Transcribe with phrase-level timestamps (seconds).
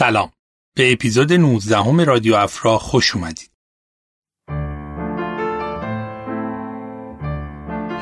[0.00, 0.32] سلام.
[0.76, 3.50] به اپیزود 19 همه رادیو افرا خوش اومدید.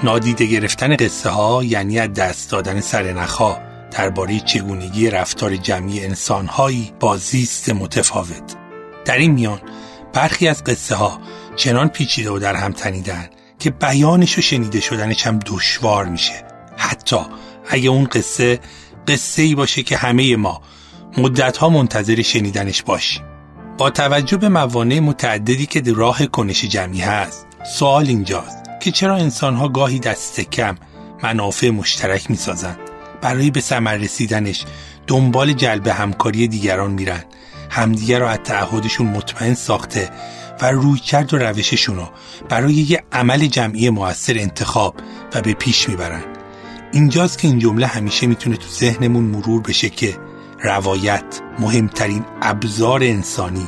[0.03, 3.58] نادیده گرفتن قصه ها یعنی از دست دادن سر نخا
[3.90, 8.56] درباره چگونگی رفتار جمعی انسانهایی با زیست متفاوت.
[9.04, 9.60] در این میان
[10.12, 11.21] برخی از قصه ها
[11.56, 16.45] چنان پیچیده و در هم تنیدن که بیانش و شنیده شدنش هم دشوار میشه.
[16.77, 17.20] حتی
[17.69, 18.60] اگه اون قصه
[19.09, 20.62] قصه ای باشه که همه ما
[21.19, 23.23] مدتها منتظر شنیدنش باشیم
[23.78, 29.16] با توجه به موانع متعددی که در راه کنش جمعی هست سوال اینجاست که چرا
[29.16, 30.74] انسانها گاهی دست کم
[31.23, 32.79] منافع مشترک می‌سازند؟
[33.20, 34.65] برای به ثمر رسیدنش
[35.06, 37.24] دنبال جلب همکاری دیگران میرن.
[37.70, 40.10] همدیگر را از تعهدشون مطمئن ساخته
[40.62, 42.09] و روی کرد و روششون
[42.48, 44.95] برای یه عمل جمعی موثر انتخاب
[45.34, 46.23] و به پیش می‌برن.
[46.93, 50.16] اینجاست که این جمله همیشه می‌تونه تو ذهنمون مرور بشه که
[50.62, 53.66] روایت مهمترین ابزار انسانی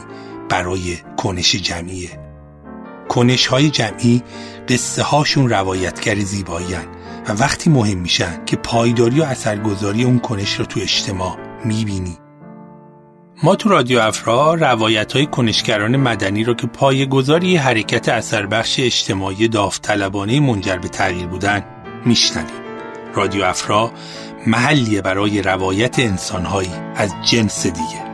[0.48, 2.10] برای کنش جمعیه.
[3.08, 4.22] کنش های جمعی
[4.68, 6.74] قصه هاشون روایتگر زیبایی
[7.28, 12.18] و وقتی مهم میشن که پایداری و اثرگذاری اون کنش رو تو اجتماع می‌بینی.
[13.42, 18.80] ما تو رادیو افرا روایت های کنشگران مدنی رو که پای گذاری حرکت اثر بخش
[18.80, 21.64] اجتماعی داوطلبانه منجر به تغییر بودن
[22.04, 22.60] میشنویم.
[23.14, 23.92] رادیو افرا
[24.46, 28.10] محلیه برای روایت انسانهایی از جنس دیگه.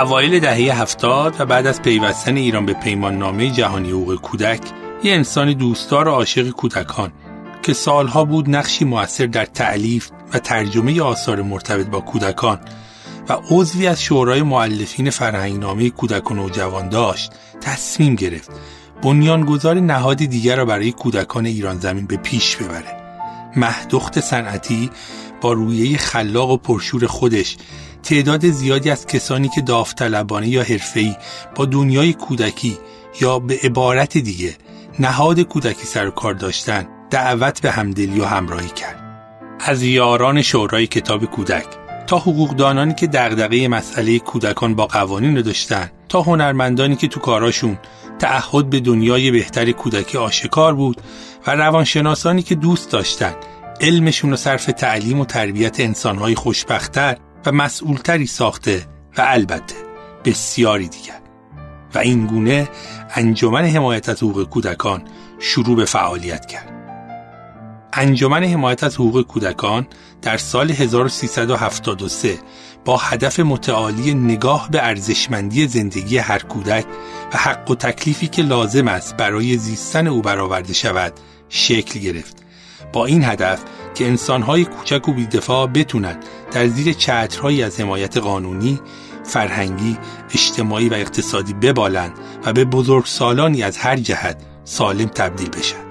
[0.00, 4.60] اوایل دهه هفتاد و بعد از پیوستن ایران به پیمان نامه جهانی حقوق کودک
[5.02, 7.12] یه انسان دوستدار و عاشق کودکان
[7.62, 12.60] که سالها بود نقشی موثر در تعلیف و ترجمه آثار مرتبط با کودکان
[13.28, 18.50] و عضوی از شورای معلفین فرهنگنامه کودک و نوجوان داشت تصمیم گرفت
[19.02, 22.96] بنیانگذار نهادی دیگر را برای کودکان ایران زمین به پیش ببره.
[23.56, 24.90] مهدخت صنعتی
[25.52, 27.56] رویه خلاق و پرشور خودش.
[28.02, 31.16] تعداد زیادی از کسانی که داوطلبانه یا حرفه‌ای
[31.54, 32.78] با دنیای کودکی
[33.20, 34.56] یا به عبارت دیگه
[34.98, 39.06] نهاد کودکی سر کار داشتن دعوت به همدلی و همراهی کرد.
[39.60, 41.66] از یاران شورای کتاب کودک
[42.06, 45.52] تا حقوقدانانی که دغدغه مسئله کودکان با قوانین رو
[46.08, 47.78] تا هنرمندانی که تو کاراشون
[48.18, 51.00] تعهد به دنیای بهتر کودکی آشکار بود
[51.46, 53.34] و روانشناسانی که دوست داشتن
[53.80, 57.16] علمشون رو صرف تعلیم و تربیت انسانهای خوشبختتر
[57.46, 58.86] و مسئولتری ساخته
[59.18, 59.74] و البته
[60.24, 61.20] بسیاری دیگر.
[61.94, 62.68] و این گونه
[63.14, 65.02] انجمن حمایت از حقوق کودکان
[65.38, 66.72] شروع به فعالیت کرد.
[67.92, 69.86] انجمن حمایت از حقوق کودکان
[70.22, 72.38] در سال 1373
[72.84, 76.84] با هدف متعالی نگاه به ارزشمندی زندگی هر کودک
[77.32, 81.12] و حق و تکلیفی که لازم است برای زیستن او برآورده شود
[81.48, 82.45] شکل گرفت.
[82.92, 83.62] با این هدف
[83.94, 86.16] که انسانهای کوچک و بیدفاع بتونن
[86.52, 88.80] در زیر چترهایی از حمایت قانونی،
[89.24, 89.98] فرهنگی،
[90.30, 92.12] اجتماعی و اقتصادی ببالند
[92.44, 95.86] و به بزرگسالانی از هر جهت سالم تبدیل بشن.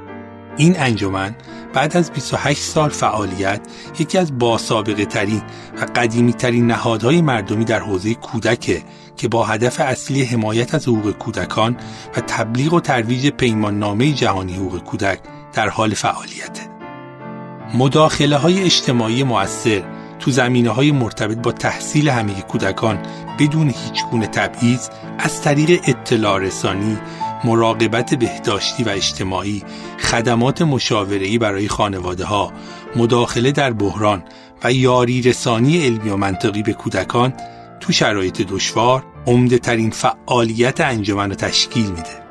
[0.58, 1.36] این انجمن
[1.74, 3.62] بعد از 28 سال فعالیت
[4.00, 5.42] یکی از باسابقه ترین
[5.82, 8.84] و قدیمی ترین نهادهای مردمی در حوزه کودک
[9.18, 11.78] که با هدف اصلی حمایت از حقوق کودکان
[12.18, 15.20] و تبلیغ و ترویج پیمان نامه جهانی حقوق کودک
[15.54, 16.75] در حال فعالیته.
[17.74, 19.84] مداخله های اجتماعی مؤثر
[20.20, 23.00] تو زمینه های مرتبط با تحصیل همه کودکان
[23.40, 24.90] بدون هیچ گونه تبعیض
[25.20, 26.98] از طریق اطلاع رسانی
[27.44, 29.64] مراقبت بهداشتی و اجتماعی،
[30.00, 32.54] خدمات مشاوره‌ای برای خانواده ها،
[32.96, 34.24] مداخله در بحران
[34.64, 37.34] و یاری رسانی علمی و منطقی به کودکان
[37.80, 42.25] تو شرایط دشوار عمده ترین فعالیت انجمن رو تشکیل میده.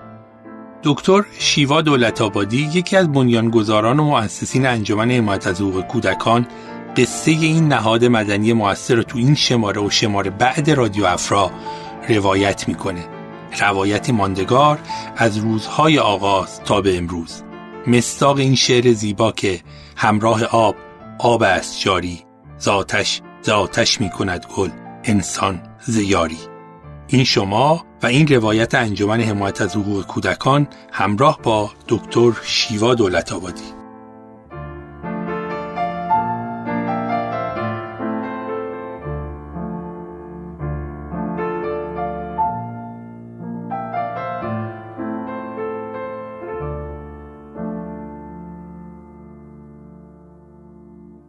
[0.85, 6.47] دکتر شیوا دولت آبادی یکی از بنیانگذاران و مؤسسین انجمن حمایت از حقوق کودکان
[6.97, 11.51] قصه این نهاد مدنی موثر رو تو این شماره و شماره بعد رادیو افرا
[12.09, 13.05] روایت می‌کنه.
[13.61, 14.79] روایتی ماندگار
[15.17, 17.43] از روزهای آغاز تا به امروز.
[17.87, 19.61] مستاق این شعر زیبا که
[19.97, 20.77] همراه آب
[21.19, 22.25] آب است جاری
[22.59, 24.71] زاتش زاتش می کند گل
[25.05, 26.54] انسان زیاری
[27.15, 33.33] این شما و این روایت انجمن حمایت از حقوق کودکان همراه با دکتر شیوا دولت
[33.33, 33.63] آبادی.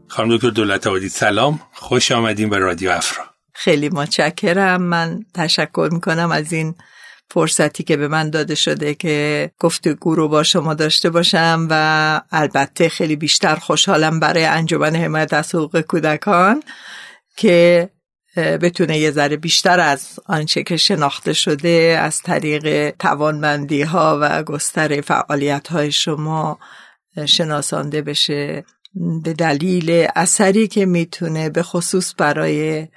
[0.08, 1.60] خانم دکتر دولت آبادی سلام.
[1.74, 3.35] خوش آمدیم به رادیو افرا.
[3.56, 4.82] خیلی متشکرم.
[4.82, 6.76] من تشکر می‌کنم از این
[7.32, 12.90] فرصتی که به من داده شده که گفتگو رو با شما داشته باشم و البته
[12.90, 16.64] خیلی بیشتر خوشحالم برای انجمن حمایت از حقوق کودکان
[17.38, 17.90] که
[18.36, 25.02] بتونه یه ذره بیشتر از آنچه که شناخته شده از طریق توانمندی ها و گستر
[25.02, 26.60] فعالیت های شما
[27.26, 28.66] شناسانده بشه.
[29.24, 32.88] به دلیل اثری که می‌تونه به خصوص برای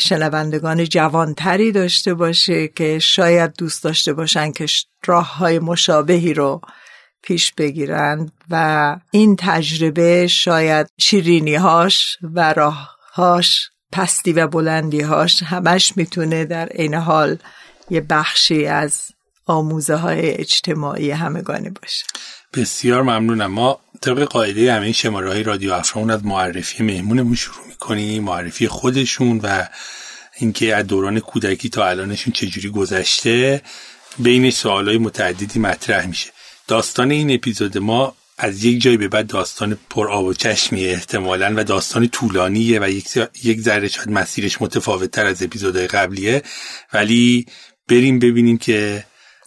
[0.00, 4.66] شنوندگان جوانتری داشته باشه که شاید دوست داشته باشن که
[5.06, 6.60] راه های مشابهی رو
[7.22, 15.96] پیش بگیرند و این تجربه شاید شیرینی هاش و راههاش پستی و بلندی هاش همش
[15.96, 17.38] می‌تونه در این حال
[17.90, 19.08] یه بخشی از
[19.46, 22.04] آموزه های اجتماعی همگانی باشه.
[22.54, 23.52] بسیار ممنونم.
[23.52, 29.40] ما طبق قاعده همه شماره های رادیو افرامون از معرفی مهمونمون شروع می‌کنیم معرفی خودشون
[29.42, 29.64] و
[30.38, 33.62] اینکه از دوران کودکی تا الانشون چجوری گذشته
[34.18, 36.30] بین سوالای متعددی مطرح میشه.
[36.66, 41.54] داستان این اپیزود ما از یک جای به بعد داستان پر آب و چشمیه احتمالا
[41.56, 43.06] و داستان طولانیه و یک,
[43.42, 46.42] یک ذره شاید مسیرش متفاوت تر از اپیزودهای قبلیه.
[46.92, 47.46] ولی
[47.88, 49.04] بریم ببینیم که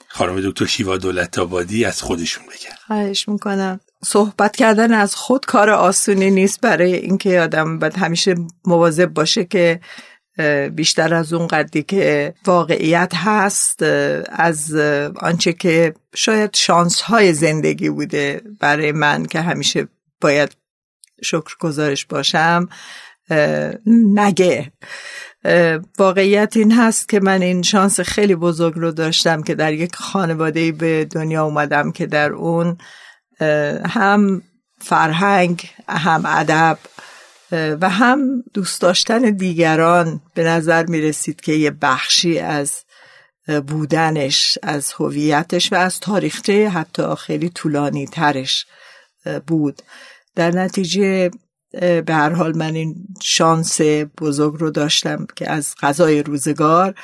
[0.08, 2.76] خانم دکتر شیوا دولت آبادی از خودشون بگن.
[2.88, 3.80] خواهش می‌کنم.
[4.06, 9.80] صحبت کردن از خود کار آسونی نیست برای اینکه آدم باید همیشه مواظب باشه که
[10.76, 13.84] بیشتر از اون قدری که واقعیت هست
[14.30, 14.76] از
[15.16, 19.88] آنچه که شاید شانس های زندگی بوده برای من که همیشه
[20.22, 20.52] باید
[21.24, 22.70] شکر گذارش باشم
[23.86, 24.72] نگه.
[26.00, 30.72] واقعیت این هست که من این شانس خیلی بزرگ رو داشتم که در یک خانواده
[30.72, 32.78] به دنیا اومدم که در اون
[33.86, 34.42] هم
[34.80, 36.78] فرهنگ هم ادب
[37.52, 42.84] و هم دوست داشتن دیگران به نظر می رسید که یه بخشی از
[43.68, 48.66] بودنش از هویتش و از تاریخچه حتی خیلی طولانی ترش
[49.48, 49.82] بود.
[50.36, 51.32] در نتیجه
[51.72, 53.82] به هر حال من این شانس
[54.22, 56.96] بزرگ رو داشتم که از غذای روزگار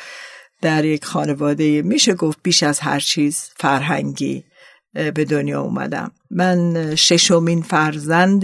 [0.61, 4.43] در یک خانواده میشه گفت بیش از هر چیز فرهنگی.
[5.15, 6.11] به دنیا اومدم.
[6.31, 8.43] من ششمین فرزند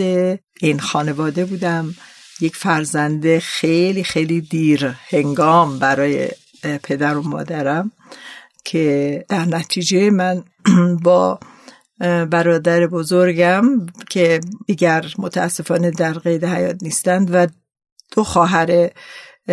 [0.61, 1.95] این خانواده بودم.
[2.41, 6.29] یک فرزند خیلی خیلی دیر هنگام برای
[6.83, 7.91] پدر و مادرم
[8.65, 10.43] که در نتیجه من
[11.03, 11.39] با
[12.29, 17.47] برادر بزرگم که دیگر متاسفانه در قید حیات نیستند و
[18.11, 18.89] دو خواهر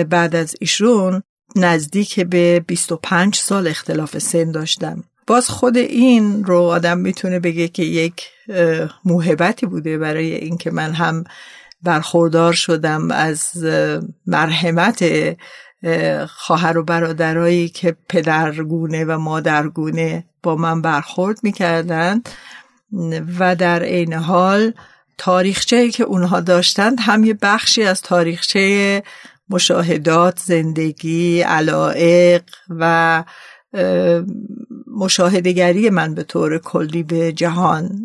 [0.08, 1.22] بعد از ایشون
[1.56, 5.04] نزدیک به 25 سال اختلاف سن داشتم.
[5.30, 8.28] باز خود این رو آدم می‌تونه بگه که یک
[9.04, 11.24] موهبتی بوده برای اینکه من هم
[11.82, 13.64] برخوردار شدم از
[14.26, 15.04] مرحمت
[16.26, 22.28] خواهر و برادرایی که پدرگونه و مادرگونه با من برخورد می‌کردند
[23.38, 24.72] و در عین حال
[25.18, 29.02] تاریخچه که اونها داشتند هم یه بخشی از تاریخچه
[29.50, 33.24] مشاهدات زندگی علائق و
[34.86, 38.04] مشاهدگری من به طور کلی به جهان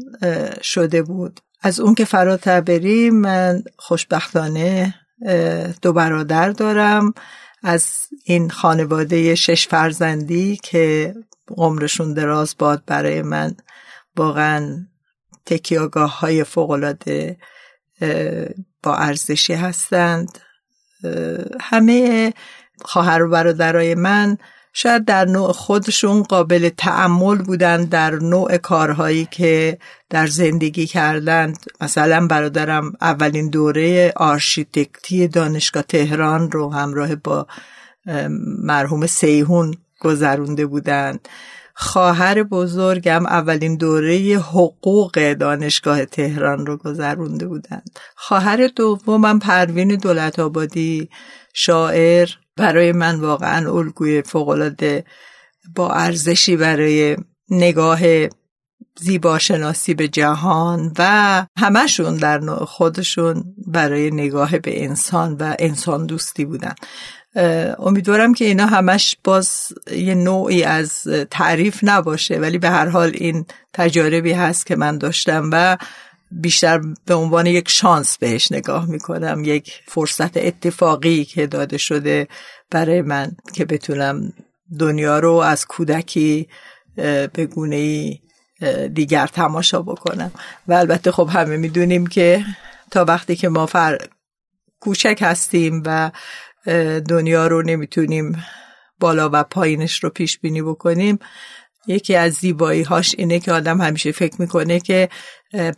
[0.62, 1.39] شده بود.
[1.62, 4.95] از اون که فراتر بریم من خوشبختانه
[5.81, 7.13] دو برادر دارم.
[7.63, 11.15] از این خانواده شش فرزندی که
[11.50, 13.56] عمرشون دراز باد برای من
[14.15, 14.85] واقعا
[15.45, 17.38] تکیاگاه های فوقلاده
[18.83, 20.39] با ارزشی هستند.
[21.62, 22.33] همه
[22.81, 24.38] خواهر و برادرای من
[24.77, 29.77] شاید در نوع خودشون قابل تعمل بودن در نوع کارهایی که
[30.10, 37.48] در زندگی کردند مثلا برادرم اولین دوره آرشیتکتی دانشگاه تهران رو همراه با
[38.63, 41.29] مرحوم سیهون گذرونده بودند
[41.74, 51.10] خواهر بزرگم اولین دوره حقوق دانشگاه تهران رو گذرونده بودند خواهر دومم پروین دولت آبادی
[51.53, 55.05] شاعر برای من واقعا الگوی فوقالعاده
[55.75, 57.17] با ارزشی برای
[57.50, 58.00] نگاه
[59.00, 66.45] زیباشناسی به جهان و همشون در نوع خودشون برای نگاه به انسان و انسان دوستی
[66.45, 66.75] بودن.
[67.79, 73.45] امیدوارم که اینا همش باز یه نوعی از تعریف نباشه ولی به هر حال این
[73.74, 75.77] تجاربی هست که من داشتم و
[76.32, 82.27] بیشتر به عنوان یک شانس بهش نگاه می‌کنم یک فرصت اتفاقی که داده شده
[82.72, 84.34] برای من که بتونم
[84.79, 86.48] دنیا رو از کودکی
[87.34, 88.10] به گونه
[88.94, 90.32] دیگر تماشا بکنم.
[90.67, 92.46] و البته خب همه می‌دونیم که
[92.91, 93.98] تا وقتی که ما فر
[94.79, 96.12] کوچک هستیم و
[97.10, 98.44] دنیا رو نمی‌تونیم
[99.00, 101.20] بالا و پایینش رو پیش بینی بکنیم
[101.88, 105.10] یکی از زیبایی هاش اینه که آدم همیشه فکر می‌کنه که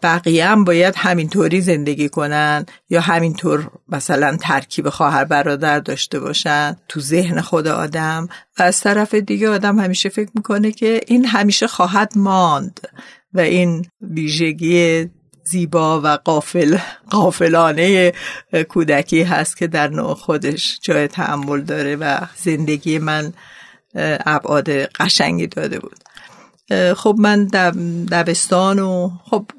[0.03, 6.99] بقیه هم باید همینطوری زندگی کنن یا همینطور مثلا ترکیب خواهر برادر داشته باشن تو
[6.99, 8.27] ذهن خود آدم.
[8.59, 12.79] و از طرف دیگه آدم همیشه فکر می‌کنه که این همیشه خواهد ماند
[13.33, 15.09] و این ویژگی
[15.43, 16.77] زیبا و قافل
[17.09, 18.13] قافلانه
[18.69, 23.33] کودکی هست که در نوع خودش جای تحمل داره و زندگی من
[23.95, 25.97] ابعاد قشنگی داده بود.
[26.95, 27.45] خب من
[28.11, 29.51] دبستان و خب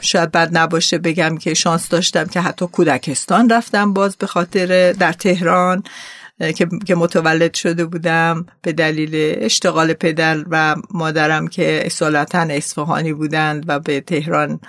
[0.00, 5.12] شاید بد نباشه بگم که شانس داشتم که حتی کودکستان رفتم باز به خاطر در
[5.12, 5.82] تهران
[6.86, 9.10] که متولد شده بودم به دلیل
[9.44, 14.60] اشتغال پدر و مادرم که اصالتا اصفهانی بودند و به تهران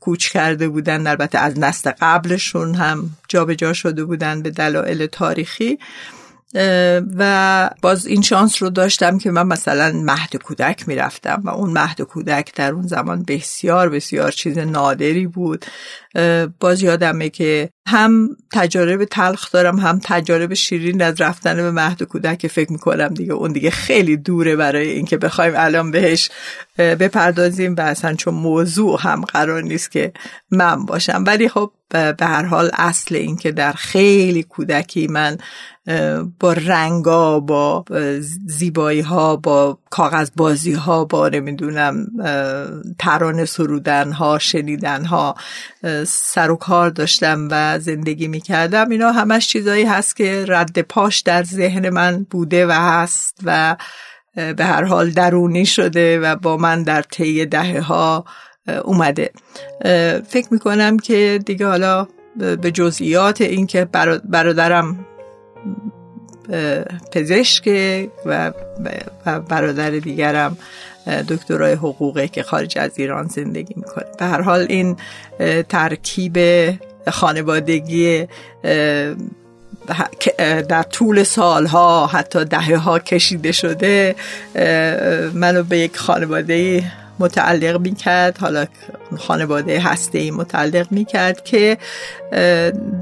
[0.00, 1.06] کوچ کرده بودند.
[1.06, 5.78] البته از نسل قبلشون هم جابجا جا شده بودند به دلایل تاریخی.
[7.18, 12.02] و باز این شانس رو داشتم که من مثلا مهد کودک می‌رفتم و اون مهد
[12.02, 15.64] کودک در اون زمان بسیار بسیار چیز نادری بود.
[16.60, 22.46] باز یادمه که هم تجارب تلخ دارم هم تجارب شیرین از رفتن به مهد کودک
[22.46, 26.30] فکر می‌کنم دیگه اون دیگه خیلی دوره برای اینکه بخوایم الان بهش
[26.78, 30.12] بپردازیم و اصلا چون موضوع هم قرار نیست که
[30.50, 31.24] من باشم.
[31.26, 35.38] ولی خب به هر حال اصل این که در خیلی کودکی من
[36.40, 37.84] با رنگا با
[38.46, 42.06] زیبایی ها با کاغذ بازی ها با نمی‌دونم
[42.98, 45.34] ترانه سرودن ها شنیدن ها
[46.06, 48.90] سر و کار داشتم و زندگی می‌کردم.
[48.90, 53.76] اینا همش چیزایی هست که رد پاش در ذهن من بوده و هست و
[54.34, 58.24] به هر حال درونی شده و با من در طی دهه ها
[58.68, 59.30] اومده.
[60.28, 63.84] فکر می‌کنم که دیگه حالا به جزئیات این که
[64.24, 65.06] برادرم
[67.12, 67.68] پزشک
[68.26, 68.52] و
[69.48, 70.58] برادر دیگرم
[71.28, 74.04] دکترای حقوقه که خارج از ایران زندگی می‌کنه.
[74.18, 74.96] به هر حال این
[75.68, 76.38] ترکیب
[77.10, 78.26] خانوادگی
[80.68, 84.14] در طول سالها حتی دهه ها کشیده شده
[85.34, 86.82] منو به یک خانواده
[87.20, 88.38] متعلق می‌کرد.
[88.38, 88.66] حالا
[89.18, 91.78] خانواده هسته متعلق می‌کرد که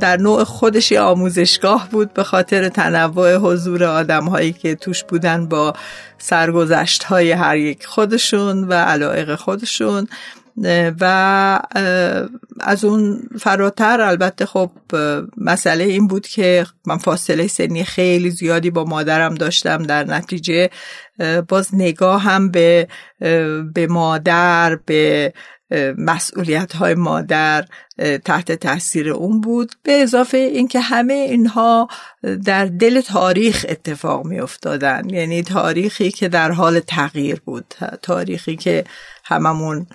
[0.01, 5.73] در نوع خودش آموزشگاه بود به خاطر تنوع حضور آدم هایی که توش بودن با
[6.19, 10.09] سرگذشت های هر یک خودشون و علایق خودشون.
[11.01, 11.61] و
[12.61, 14.71] از اون فراتر البته خب
[15.37, 19.83] مسئله این بود که من فاصله سنی خیلی زیادی با مادرم داشتم.
[19.83, 20.71] در نتیجه
[21.49, 22.89] باز نگاه هم به
[23.75, 25.33] به مادر به
[25.99, 27.65] مسئولیت های مادر
[28.25, 29.73] تحت تاثیر اون بود.
[29.83, 31.89] به اضافه اینکه همه اینها
[32.45, 37.75] در دل تاریخ اتفاق می افتادن یعنی تاریخی که در حال تغییر بود.
[38.03, 38.85] تاریخی که
[39.25, 39.87] هممون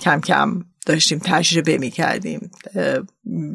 [0.00, 2.50] کم کم داشتیم تجربه می کردیم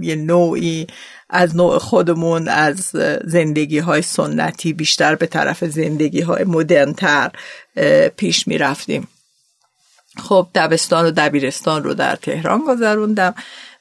[0.02, 0.88] یه نوعی
[1.30, 2.80] از نوع خودمون از
[3.24, 7.32] زندگی های سنتی بیشتر به طرف زندگی های مدرنتر
[8.18, 9.08] پیش می رفتیم
[10.20, 13.36] خب دبستان و دبیرستان رو در تهران گذروندم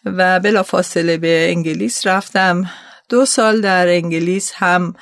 [0.05, 2.71] و بلا فاصله به انگلیس رفتم.
[3.09, 4.95] دو سال در انگلیس هم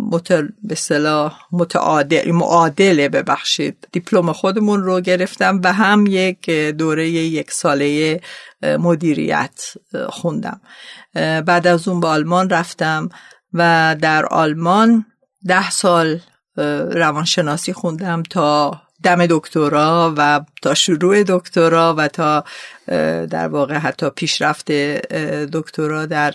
[0.00, 3.88] متل به صلاح متعادل معادله ببخشید.
[3.92, 8.20] دیپلم خودمون رو گرفتم و هم یک دوره یک ساله
[8.62, 9.64] مدیریت
[10.08, 10.60] خوندم.
[11.14, 13.08] بعد از اون به آلمان رفتم
[13.52, 15.06] و در آلمان
[15.46, 16.20] ده سال
[16.90, 22.44] روانشناسی خوندم تا دم دکترا و تا شروع دکترا و تا
[23.26, 24.72] در واقع حتی پیشرفت
[25.52, 26.34] دکترا در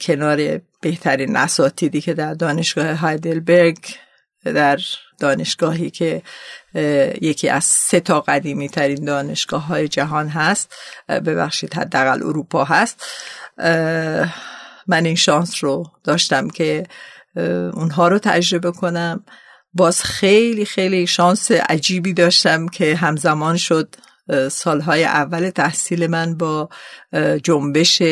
[0.00, 3.78] کنار بهترین اساتیدی که در دانشگاه هایدلبرگ
[4.44, 4.78] در
[5.18, 6.22] دانشگاهی که
[7.20, 10.74] یکی از سه تا قدیمی ترین دانشگاه های جهان هست
[11.08, 13.04] ببخشید حداقل اروپا هست.
[14.86, 16.86] من این شانس رو داشتم که
[17.72, 19.24] اونها رو تجربه کنم.
[19.72, 23.94] باز خیلی خیلی شانس عجیبی داشتم که همزمان شد
[24.50, 26.68] سالهای اول تحصیل من با
[27.42, 28.02] جنبش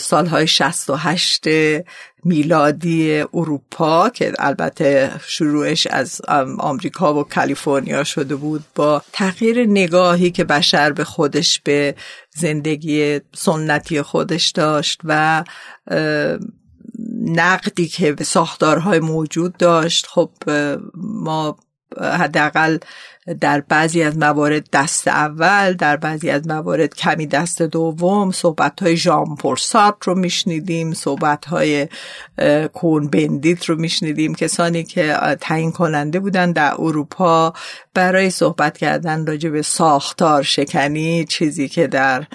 [0.00, 1.44] سالهای 68
[2.24, 6.20] میلادی اروپا که البته شروعش از
[6.58, 11.94] آمریکا و کالیفرنیا شده بود با تغییر نگاهی که بشر به خودش به
[12.34, 15.44] زندگی سنتی خودش داشت و
[17.20, 20.06] نقدی که به ساختارهای موجود داشت.
[20.06, 20.30] خب
[20.96, 21.56] ما
[21.98, 22.78] حداقل
[23.40, 28.96] در بعضی از موارد دست اول در بعضی از موارد کمی دست دوم صحبت های
[28.96, 29.36] ژان
[30.04, 31.88] رو میشنیدیم صحبت های
[32.72, 34.34] کون بندیت رو میشنیدیم.
[34.34, 37.52] کسانی که تعیین کننده بودن در اروپا
[37.94, 42.26] برای صحبت کردن راجع به ساختار شکنی چیزی که در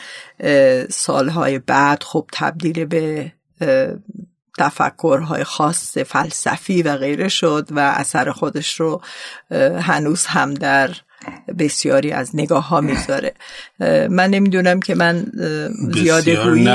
[0.90, 3.32] سالهای بعد خب تبدیل به
[4.58, 9.02] تفکرهای خاص فلسفی و غیره شد و اثر خودش رو
[9.82, 10.90] هنوز هم در
[11.60, 13.34] بسیاری از نگاه ها می‌ذاره
[14.10, 15.26] من نمی‌دونم که من
[15.94, 16.70] زیاده گویی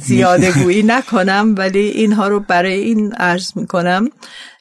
[0.00, 4.10] زیاده گویی نکنم ولی اینها رو برای این عرض می‌کنم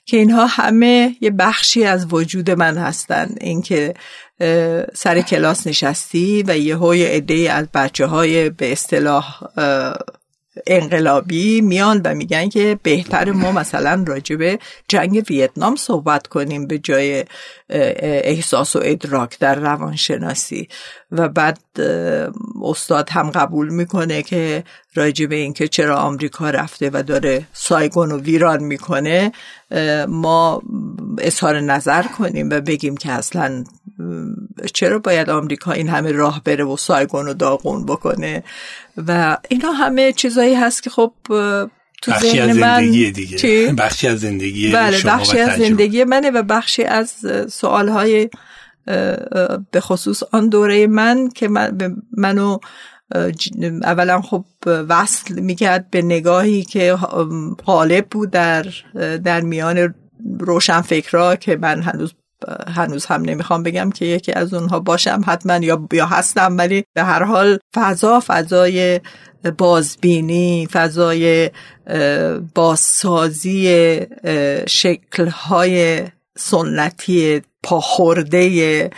[0.06, 3.30] که اینها همه یه بخشی از وجود من هستن.
[3.42, 3.94] اینکه
[4.94, 9.40] سر کلاس نشستی و یه های عده از بچه های به اصطلاح
[10.68, 17.26] انقلابی میان و میگن که بهتر ما مثلا راجب جنگ ویتنام صحبت کنیم به جای
[17.70, 20.68] احساس و ادراک در روانشناسی.
[21.12, 21.60] و بعد
[22.62, 24.64] استاد هم قبول می‌کنه که
[24.96, 29.32] راجب اینکه چرا آمریکا رفته و داره سایگون و ویران می‌کنه
[30.08, 30.62] ما
[31.18, 33.64] اظهار نظر کنیم و بگیم که اصلا
[34.74, 38.44] چرا باید آمریکا این همه راه بره و سایگون و داغون بکنه.
[39.08, 41.14] و اینا همه چیزایی هست که خب
[42.02, 43.74] تو بخشی از زندگی دیگه.
[43.78, 47.14] بخشی از زندگی بله بخشی از زندگی منه و بخشی از
[47.50, 48.30] سوالهای
[49.72, 52.58] به خصوص آن دوره من که من منو
[53.84, 56.98] اولا خب وصل می‌کرد به نگاهی که
[57.66, 58.66] غالب بود در
[59.24, 59.96] در میان
[60.40, 62.14] روشن فکرها که من هنوز
[62.76, 67.04] هنوز هم نمی‌خوام بگم که یکی از اونها باشم حتما یا یا هستم ولی به
[67.04, 69.02] هر حال فضا فضای
[69.58, 71.52] بازبینی فضای
[72.56, 74.00] بازسازی
[74.68, 76.04] شکلهای
[76.38, 78.90] سنتی پاخورده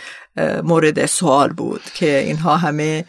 [0.62, 3.04] مورد سوال بود که اینها همه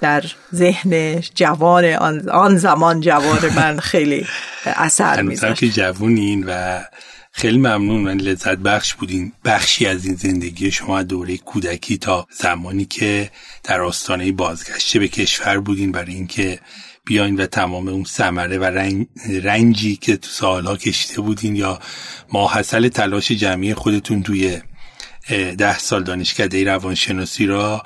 [0.00, 0.24] در
[0.54, 1.84] ذهن جوان
[2.30, 4.26] آن, زمان جوان من خیلی
[4.66, 5.60] اثر میذاشت.
[5.60, 6.82] که جوونین و
[7.32, 9.32] خیلی ممنون من لذت بخش بودین.
[9.44, 13.30] بخشی از این زندگی شما دوره کودکی تا زمانی که
[13.64, 16.58] در آستانه بازگشته به کشور بودین برای اینکه
[17.06, 19.06] بیاین و تمام اون ثمره و رنج،
[19.42, 21.78] رنجی که تو سالها کشته بودین یا
[22.32, 24.60] ماحصل تلاش جمعی خودتون توی
[25.58, 27.82] ده سال دانشکده روانشناسی را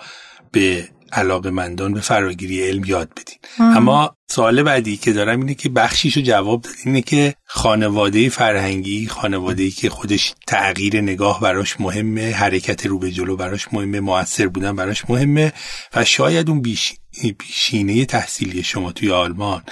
[0.53, 3.39] به علاقه مندان به فراگیری علم یاد بدین.
[3.59, 9.71] اما سوال بعدی که دارم اینه که بخشیشو جواب داد اینه که خانواده فرهنگی خانواده
[9.71, 15.11] که خودش تغییر نگاه براش مهمه حرکت رو به جلو براش مهمه موثر بودن براش
[15.11, 15.53] مهمه
[15.95, 19.63] و شاید اون بیشینه تحصیلی شما توی آلمان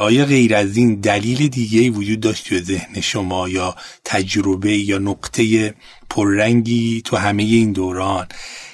[0.00, 5.74] آیا غیر از این دلیل دیگه وجود داشت توی ذهن شما یا تجربه یا نقطه
[6.10, 8.26] پررنگی تو همه این دوران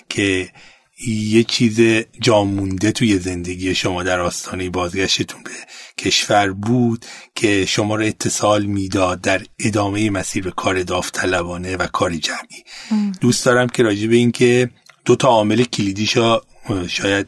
[0.08, 0.50] که
[1.06, 1.80] یه چیز
[2.20, 5.50] جامونده توی زندگی شما در آستانه بازگشتون به
[5.98, 12.14] کشور بود که شما رو اتصال می‌داد در ادامه مسیر به کار داوطلبانه و کار
[12.14, 12.64] جمعی.
[13.20, 14.70] دوست دارم که راجع به این که
[15.04, 16.40] دو تا عامل کلیدیشا
[16.88, 17.26] شاید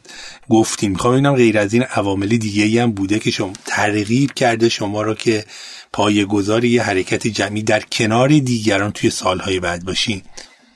[0.49, 0.91] گفتیم.
[0.91, 5.13] می‌خوام ببینم غیر از این عوامل دیگه هم بوده که شما ترغیب کرده شما رو
[5.13, 5.45] که
[5.93, 10.21] پای گذاری یه حرکت جمعی در کنار دیگران توی سالهای بعد باشین.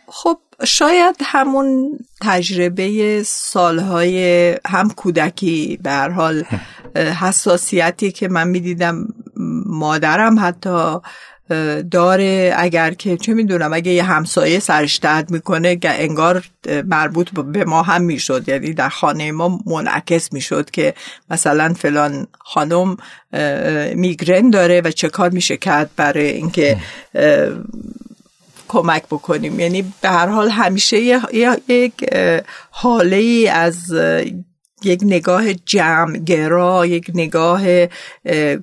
[0.08, 6.44] خب شاید همون تجربه سالهای هم کودکی به حال
[6.96, 9.08] حساسیتی که من می‌دیدم
[9.66, 11.00] مادرم حتی
[11.92, 16.44] داره اگر که چه می‌دونم اگه یه همسایه سرش درد می‌کنه انگار
[16.86, 18.50] مربوط به ما هم می‌شد.
[18.50, 20.94] یعنی در خانه ما منعکس می‌شد که
[21.30, 22.98] مثلا فلان خانم
[23.96, 26.78] میگرن داره و چه کار میشه کرد برای اینکه
[28.68, 29.60] کمک بکنیم.
[29.60, 30.98] یعنی به هر حال همیشه
[31.68, 31.94] یک
[32.72, 33.94] حاله ای از
[34.84, 37.62] یک نگاه جمعگرا یک نگاه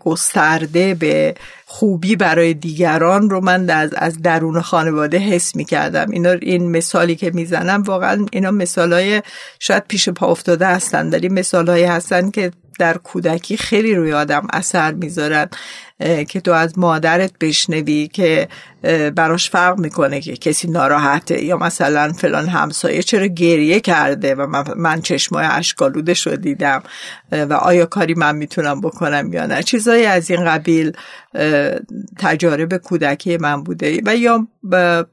[0.00, 1.34] گسترده به
[1.66, 7.16] خوبی برای دیگران رو من از, از درون خانواده حس می کردم اینا این مثالی
[7.16, 9.22] که می‌زنم واقعا اینا مثالای
[9.60, 14.92] شاید پیش پا افتاده هستن ولی مثالهایی هستن که در کودکی خیلی روی آدم اثر
[14.92, 15.48] می‌ذارن
[16.28, 18.48] که تو از مادرت بشنوی که
[19.16, 25.02] براش فرق می‌کنه که کسی ناراحته یا مثلا فلان همسایه چرا گریه کرده و من
[25.02, 26.82] چشمای اشکالوده شو دیدم
[27.32, 30.92] و آیا کاری من می‌تونم بکنم یا نه؟ چیزایی از این قبیل
[32.18, 34.48] تجارب کودکی من بوده و یا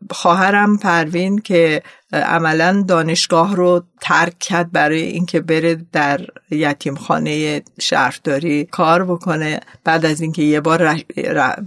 [0.10, 1.82] خواهرم پروین که
[2.14, 9.60] عملا دانشگاه رو ترک کرد برای اینکه بره در یتیمخانه شهرداری کار بکنه.
[9.84, 11.04] بعد از اینکه یه بار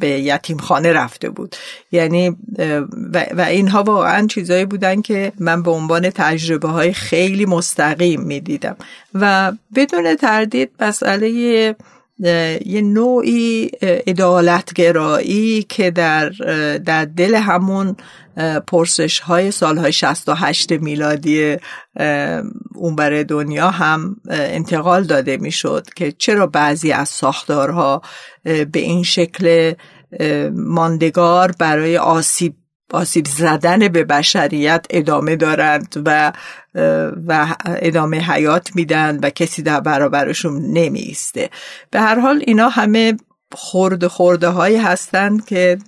[0.00, 1.56] به یتیمخانه رفته بود.
[1.92, 2.36] یعنی
[3.12, 8.76] و, و اینها واقعا چیزایی بودن که من به عنوان تجربه های خیلی مستقیم می‌دیدم.
[9.14, 11.76] و بدون تردید مسئله
[12.18, 16.28] یه نوعی ادالتگرایی که در,
[16.78, 17.96] در دل همون
[18.66, 21.56] پرسش های سالهای 68 میلادی
[22.74, 28.02] اون برای دنیا هم انتقال داده می‌شد که چرا بعضی از ساختارها
[28.44, 29.74] به این شکل
[30.54, 32.54] ماندگار برای آسیب
[32.94, 36.32] آسیب زدن به بشریت ادامه دارند و
[37.26, 41.50] و ادامه حیات میدن و کسی در برابرشون نمیسته
[41.90, 43.16] به هر حال اینا همه
[43.52, 45.78] خورد خورده هایی هستند که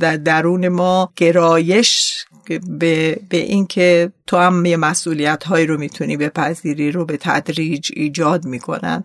[0.00, 2.24] در درون ما گرایش
[2.68, 7.90] به, به اینکه تو هم یه مسئولیت هایی رو می‌تونی به پذیری رو به تدریج
[7.94, 9.02] ایجاد می‌کنن.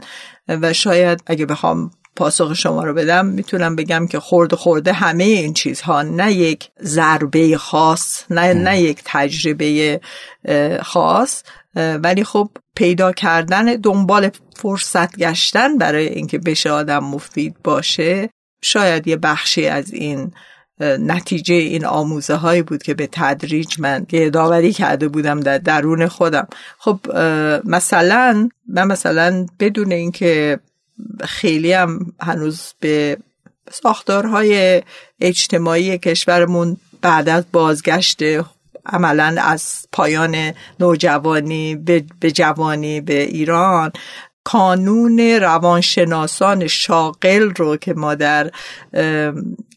[0.47, 5.53] و شاید اگه بخوام پاسخ شما رو بدم می‌تونم بگم که خورده خورده همه این
[5.53, 9.99] چیزها نه یک ضربه خاص نه, نه یک تجربه
[10.81, 11.43] خاص
[11.75, 18.29] ولی خب پیدا کردن دنبال فرصت گشتن برای اینکه بشه آدم مفید باشه
[18.61, 20.31] شاید یه بخشی از این
[20.81, 26.47] نتیجه این آموزه هایی بود که به تدریج من داوری کرده بودم در درون خودم.
[26.77, 26.99] خب
[27.65, 30.59] مثلا من مثلا بدون اینکه
[31.25, 33.17] خیلی هم هنوز به
[33.71, 34.83] ساختارهای
[35.19, 38.19] اجتماعی کشورمون بعد از بازگشت
[38.85, 41.75] عملا از پایان نوجوانی
[42.19, 43.91] به جوانی به ایران
[44.43, 48.51] کانون روانشناسان شاغل رو که ما در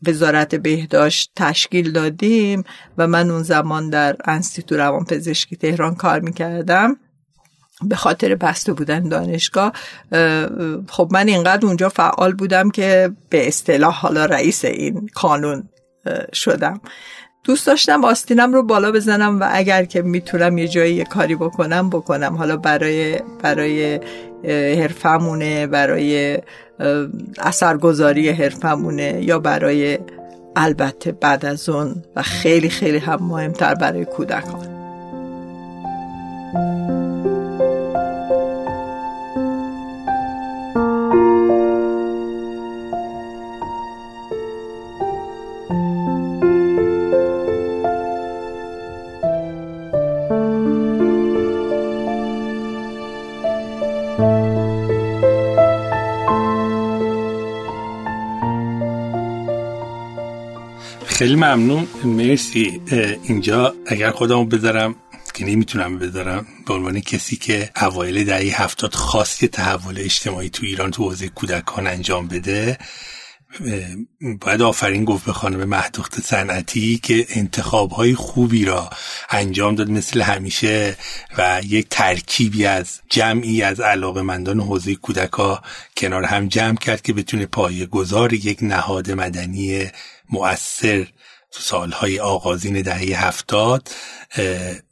[0.07, 2.65] وزارت بهداشت تشکیل دادیم
[2.99, 6.97] و من اون زمان در انستیتو روانپزشکی تهران کار می‌کردم.
[7.85, 9.73] به خاطر بسته بودن دانشگاه
[10.89, 15.69] خب من اینقدر اونجا فعال بودم که به اصطلاح حالا رئیس این کانون
[16.33, 16.81] شدم.
[17.45, 21.91] دوست داشتم آستینم رو بالا بزنم و اگر که می‌تونم یه جایی یه کاری بکنم
[21.91, 22.37] بکنم.
[22.37, 24.01] حالا برای برای
[24.81, 26.39] حرفمونه برای
[27.39, 29.99] اثرگذاری حرفمونه یا برای
[30.57, 34.72] البته بعد از اون و خیلی خیلی هم مهمتر برای کودکان.
[61.23, 61.89] خیلی ممنون.
[62.05, 62.81] مرسی.
[63.23, 64.95] اینجا اگر خودمو بذارم
[65.35, 70.91] که نمی‌تونم بذارم به عنوان کسی که اوایل دهه هفتاد خاصی تحول اجتماعی تو ایران
[70.91, 72.79] تو حوزه کودکان انجام بده
[74.41, 78.91] باید آفرین گفت به خانم مهدوخت صنعتی که انتخاب های خوبی را
[79.31, 80.97] انجام داد مثل همیشه
[81.39, 85.63] و یک ترکیبی از جمعی از مندان حوزه کودکا
[85.97, 89.91] کنار هم جمع کرد که بتونه پایه گذار یک نهاد مدنی
[90.33, 91.07] مؤثر
[91.53, 93.89] تو سالهای آغازین دهه هفتاد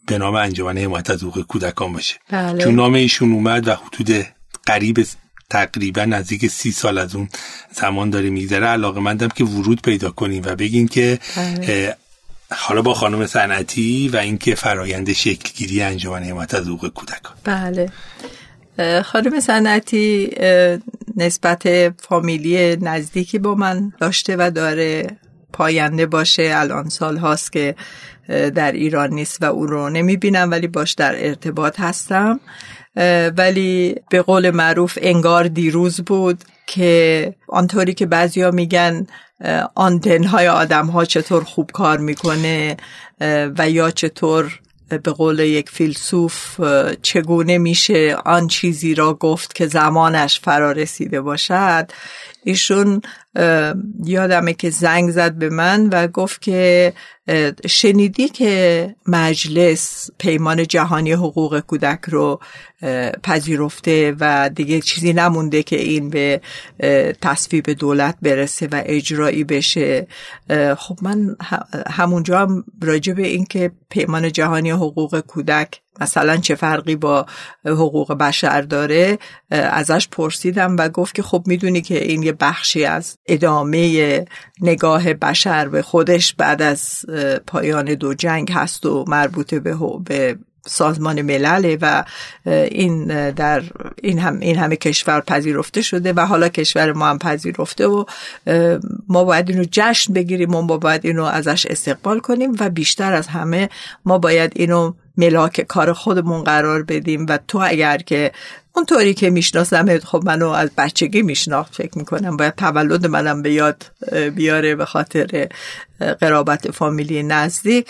[0.07, 2.65] به نام انجمن حمایت از حقوق کودکان باشه بله.
[2.65, 4.27] چون نام ایشون اومد و حدود
[4.67, 5.07] قریب
[5.51, 7.29] تقریبا نزدیک سی سال از اون
[7.73, 11.97] زمان داره میگذره علاقه مندم که ورود پیدا کنیم و بگین که بله.
[12.51, 17.91] حالا با خانم صنعتی و اینکه فرایند شکلگیری انجمن حمایت از حقوق کودکان بله
[19.03, 20.31] خانم صنعتی
[21.17, 25.17] نسبت فامیلی نزدیکی با من داشته و داره
[25.61, 26.53] پاینده باشه.
[26.55, 27.75] الان سال هاست که
[28.29, 32.41] در ایران نیست و او رو نمی بینم ولی باش در ارتباط هستم.
[33.37, 39.07] ولی به قول معروف انگار دیروز بود که آنطوری که بعضیا میگن
[39.75, 42.77] آنتن های آدم ها چطور خوب کار می‌کنه
[43.59, 46.61] و یا چطور به قول یک فیلسوف
[47.03, 51.91] چگونه میشه آن چیزی را گفت که زمانش فرا رسیده باشد.
[52.45, 53.03] ایشون
[54.05, 56.93] یادمه که زنگ زد به من و گفت که
[57.67, 62.41] شنیدی که مجلس پیمان جهانی حقوق کودک رو
[63.23, 66.41] پذیرفته و دیگه چیزی نمونده که این به
[67.23, 70.07] تصویب دولت برسه و اجرایی بشه.
[70.77, 71.37] خب من
[71.91, 77.27] همونجا هم راجع به این که پیمان جهانی حقوق کودک مثلا چه فرقی با
[77.65, 79.19] حقوق بشر داره
[79.51, 84.25] ازش پرسیدم و گفت که خب می‌دونی که این یه بخشی از ادامه
[84.61, 87.05] نگاه بشر به خودش بعد از
[87.47, 89.75] پایان دو جنگ هست و مربوطه به,
[90.67, 92.05] سازمان ملله و
[92.47, 93.63] این در
[94.03, 98.05] این هم این همه کشور پذیرفته شده و حالا کشور ما هم پذیرفته و
[99.09, 103.27] ما باید اینو جشن بگیریم و ما باید اینو ازش استقبال کنیم و بیشتر از
[103.27, 103.69] همه
[104.05, 108.33] ما باید اینو ملاک کار خودمون قرار بدیم و تو اگر که
[108.73, 113.85] اونطوری که می‌شناسم خب منو از بچگی میشناخت فکر می‌کنم باید تولد منم به یاد
[114.35, 115.49] بیاره به خاطر
[116.21, 117.87] قرابت فامیلی نزدیک.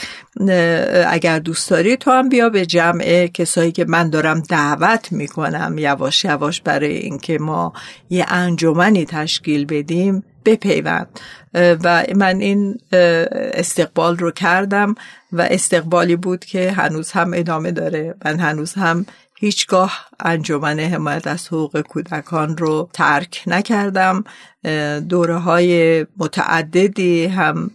[1.06, 6.24] اگر دوست داری تو هم بیا به جمع کسایی که من دارم دعوت می‌کنم یواش
[6.24, 7.72] یواش برای اینکه ما
[8.10, 10.24] یه انجمنی تشکیل بدیم.
[10.44, 11.20] بپیوند.
[11.54, 12.78] و من این
[13.52, 14.94] استقبال رو کردم
[15.32, 18.14] و استقبالی بود که هنوز هم ادامه داره.
[18.24, 19.06] من هنوز هم
[19.40, 24.24] هیچگاه انجمن حمایت از حقوق کودکان رو ترک نکردم.
[25.08, 27.70] دوره های متعددی هم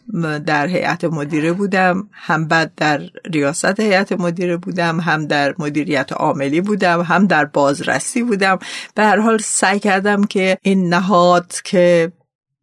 [0.46, 6.62] در هیئت مدیره بودم هم بعد در ریاست هیئت مدیره بودم هم در مدیریت عاملی
[6.62, 8.60] بودم هم در بازرسی بودم.
[8.96, 12.12] به هر حال سعی کردم که این نهاد که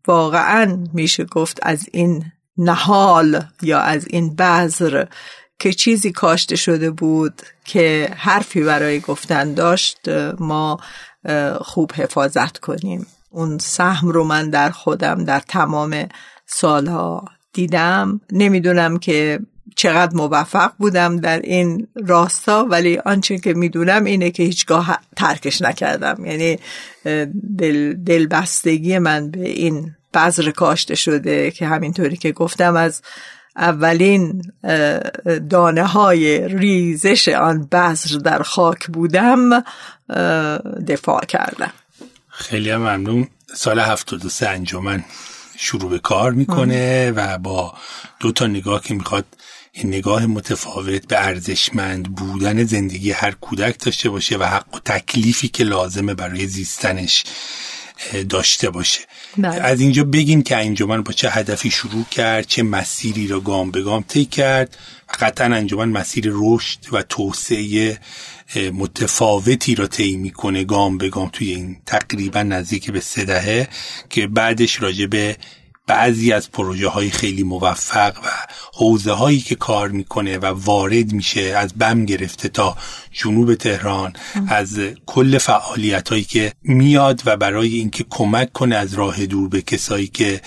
[0.06, 2.24] واقعا میشه گفت از این
[2.56, 5.04] نهال یا از این بذر
[5.58, 10.80] که چیزی کاشته شده بود که حرفی برای گفتن داشت ما
[11.60, 13.06] خوب حفاظت کنیم.
[13.30, 16.08] اون سهم رو من در خودم در تمام
[16.46, 18.20] سالها دیدم.
[18.32, 19.40] نمی‌دونم که
[19.76, 26.24] چقدر موفق بودم در این راستا ولی آنچه که می‌دونم اینه که هیچگاه ترکش نکردم.
[26.24, 26.58] یعنی
[27.58, 33.02] دل دلبستگی من به این بذر کاشته شده که همینطوری که گفتم از
[33.56, 34.42] اولین
[35.50, 39.64] دانه های ریزش آن بذر در خاک بودم
[40.88, 41.72] دفاع کردم.
[42.28, 43.28] خیلی ممنون.
[43.54, 45.04] سال 73 انجمن
[45.56, 47.74] شروع به کار می‌کنه و با
[48.20, 49.24] دو تا نگاه که می‌خواد
[49.84, 55.64] نگاه متفاوت به ارزشمند بودن زندگی هر کودک داشته باشه و حق و تکلیفی که
[55.64, 57.24] لازمه برای زیستنش
[58.28, 59.00] داشته باشه
[59.38, 59.60] بله.
[59.60, 63.82] از اینجا بگین که انجمن با چه هدفی شروع کرد چه مسیری را گام به
[63.82, 64.76] گام طی کرد
[65.08, 67.98] و قطعا انجمن مسیر رشد و توسعه
[68.72, 73.68] متفاوتی را طی می‌کنه گام به گام توی این تقریبا نزدیک به سه دهه
[74.10, 75.36] که بعدش راجع به
[75.92, 78.28] بعضی از پروژه های خیلی موفق و
[78.74, 82.76] حوزه هایی که کار می‌کنه و وارد میشه از بم گرفته تا
[83.12, 84.12] جنوب تهران
[84.48, 89.62] از کل فعالیت هایی که میاد و برای اینکه کمک کنه از راه دور به
[89.62, 90.40] کسایی که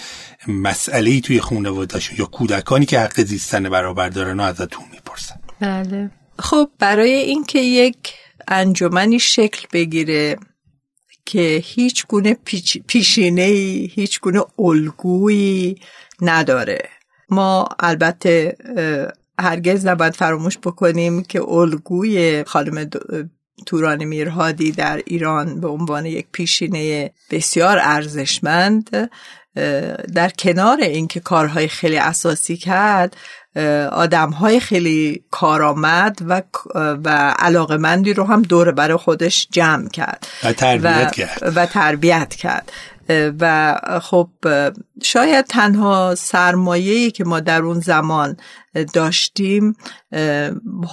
[0.47, 5.35] مسئله توی خانوادهشون یا کودکانی که حق زیستن برابر دارن ازتون می‌پرسن.
[5.59, 6.11] بله.
[6.39, 7.97] خب برای اینکه یک
[8.47, 10.37] انجمنی شکل بگیره
[11.25, 12.37] که هیچ گونه
[12.87, 13.43] پیشینه
[13.91, 15.79] هیچ گونه الگویی
[16.21, 16.89] نداره.
[17.29, 18.57] ما البته
[19.39, 22.89] هرگز نباید فراموش بکنیم که الگوی خانم
[23.65, 29.09] توران میرهادی در ایران به عنوان یک پیشینه بسیار ارزشمند
[30.13, 33.17] در کنار اینکه کارهای خیلی اساسی کرد
[33.91, 36.41] آدم های خیلی کارآمد و
[36.75, 40.27] و علاقمندی رو هم دور برای خودش جمع کرد.
[40.43, 41.53] و تربیت کرد.
[41.55, 42.71] و تربیت کرد.
[43.39, 44.29] و خب
[45.03, 48.37] شاید تنها سرمایه‌ای که ما در اون زمان
[48.83, 49.75] داشتیم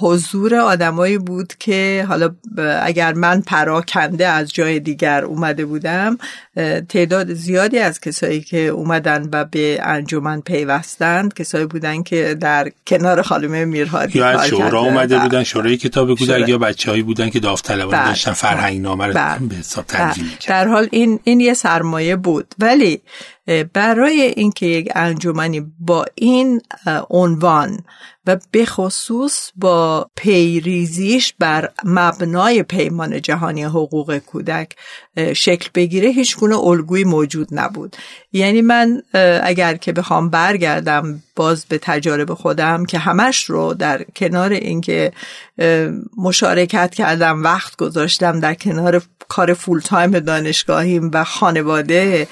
[0.00, 2.34] حضور آدمایی بود که حالا
[2.82, 6.18] اگر من پراکنده از جای دیگر اومده بودم
[6.88, 13.22] تعداد زیادی از کسایی که اومدن و به انجمن پیوستند کسایی بودن که در کنار
[13.22, 17.98] خانم میرهادی یا از شورا اومده بودن شورای کتاب کودک یا بچههایی بودن که داوطلبانه
[17.98, 18.08] بله.
[18.08, 19.38] داشتن فرهنگ نامه رو بله.
[19.38, 20.14] به حساب بله.
[20.46, 23.00] در حال این این یه سرمایه بود ولی
[23.72, 26.60] برای اینکه یک انجمنی با این
[27.10, 27.78] عنوان
[28.26, 34.76] و به خصوص با پیریزیش بر مبنای پیمان جهانی حقوق کودک
[35.36, 37.96] شکل بگیره هیچ گونه الگویی موجود نبود.
[38.32, 39.02] یعنی من
[39.42, 45.12] اگر که بخوام برگردم باز به تجارب خودم که همش رو در کنار اینکه
[46.16, 52.28] مشارکت کردم وقت گذاشتم در کنار کار فول تایم دانشگاهیم و خانواده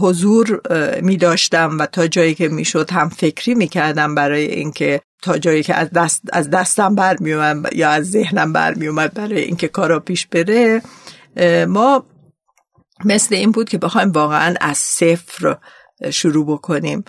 [0.00, 0.60] حضور
[1.02, 5.38] می داشتم و تا جایی که می شد هم فکری می کردم برای اینکه تا
[5.38, 9.68] جایی که از, دست از دستم برمی اومد یا از ذهنم برمی اومد برای اینکه
[9.68, 10.82] کارا پیش بره
[11.66, 12.04] ما
[13.04, 15.56] مثل این بود که بخوایم واقعا از صفر
[16.10, 17.04] شروع بکنیم.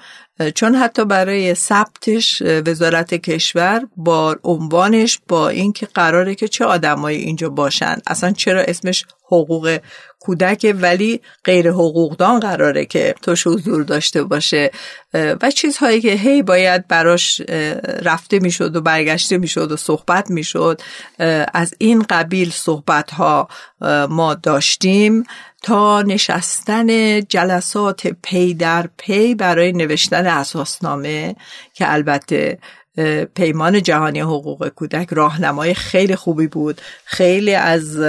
[0.55, 7.49] چون حتی برای ثبتش وزارت کشور با عنوانش با اینکه قراره که چه آدمایی اینجا
[7.49, 9.79] باشن اصلا چرا اسمش حقوق
[10.23, 14.71] کودک ولی غیر حقوقدان قراره که توش حضور داشته باشه.
[15.13, 17.41] و چیزهایی که هی باید براش
[18.01, 20.81] رفته می‌شد و برگشته می‌شد و صحبت می‌شد.
[21.53, 23.47] از این قبیل صحبت ها
[24.09, 25.23] ما داشتیم
[25.63, 31.35] تا نشستن جلسات پی در پی برای نوشتن اساسنامه
[31.73, 32.57] که البته
[33.35, 36.81] پیمان جهانی حقوق کودک راهنمای خیلی خوبی بود.
[37.05, 37.99] خیلی از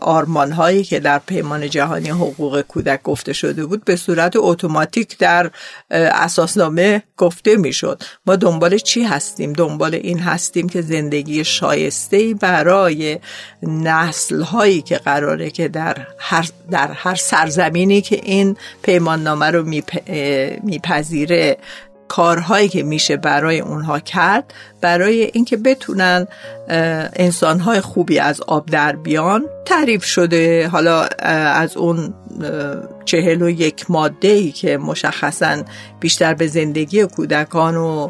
[0.00, 5.50] آرمان هایی که در پیمان جهانی حقوق کودک گفته شده بود به صورت اتوماتیک در
[5.90, 8.02] اساسنامه گفته می‌شد.
[8.26, 13.18] ما دنبال چی هستیم؟ دنبال این هستیم که زندگی شایسته برای
[13.62, 19.64] نسل هایی که قراره که در هر, در هر سرزمینی که این پیمان نامه رو
[20.62, 21.58] میپذیره
[22.08, 26.26] کارهایی که میشه برای اونها کرد برای اینکه بتونن
[27.16, 29.44] انسانهای خوبی از آب در بیان.
[29.64, 32.14] تعریف شده حالا از اون
[33.04, 35.62] چهل و یک ماده ای که مشخصا
[36.00, 38.08] بیشتر به زندگی کودکان و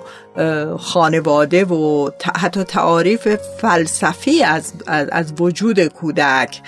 [0.79, 6.63] خانواده و حتی تعاریف فلسفی از, از وجود کودک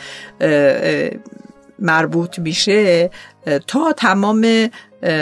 [1.78, 3.10] مربوط میشه
[3.66, 4.70] تا تمام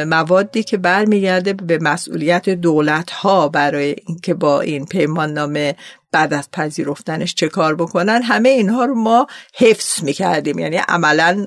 [0.06, 5.76] موادی که برمیگرده به مسئولیت دولت ها برای اینکه با این پیمان نامه
[6.12, 10.58] بعد از پذیرفتنش چه کار بکنن همه اینها رو ما حفظ می‌کردیم.
[10.58, 11.46] یعنی عملا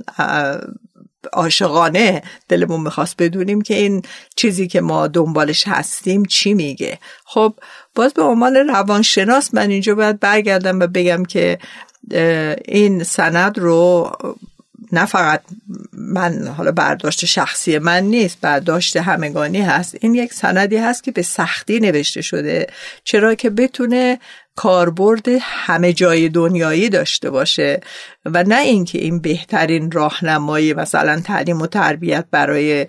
[1.34, 4.02] عاشقانه دلمون می‌خواست بدونیم که این
[4.36, 7.00] چیزی که ما دنبالش هستیم چی میگه.
[7.26, 7.54] خب
[7.96, 11.60] باز به عنوان روانشناس من اینجا باید برگردم و بگم که
[12.66, 14.12] این سند رو
[14.92, 15.42] نه فقط
[15.94, 19.96] من حالا برداشت شخصی من نیست برداشت همگانی هست.
[20.02, 22.68] این یک سندی هست که به سختی نوشته شده.
[23.04, 24.20] چرا که بتونه
[24.56, 27.82] کاربرد همه جای دنیایی داشته باشه
[28.26, 32.88] و نه اینکه این بهترین راهنمایی مثلا تعلیم و تربیت برای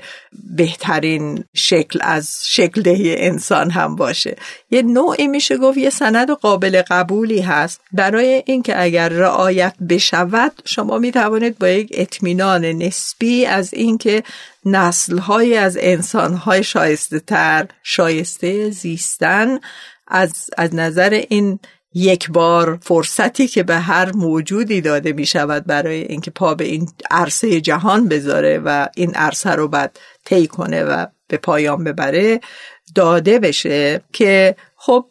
[0.56, 4.36] بهترین شکل از شکل دهی انسان هم باشه.
[4.70, 7.80] یه نوعی میشه گفت یه سند قابل قبولی هست.
[7.92, 14.22] برای اینکه اگر رعایت بشود شما می‌توانید با یک اطمینان نسبی از اینکه
[14.64, 19.58] نسلهای از انسانهای شایسته تر شایسته زیستن
[20.12, 21.58] از, از نظر این
[21.94, 26.88] یک بار فرصتی که به هر موجودی داده می شود برای اینکه پا به این
[27.10, 32.40] عرصه جهان بذاره و این عرصه رو بعد طی کنه و به پایان ببره
[32.94, 35.06] داده بشه که خب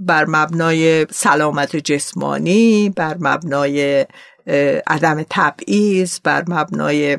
[0.00, 4.06] بر مبنای سلامت جسمانی بر مبنای
[4.86, 7.18] عدم تبعیض بر مبنای